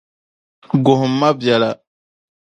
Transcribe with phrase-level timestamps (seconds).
[0.83, 1.71] Guhimi ma biɛla.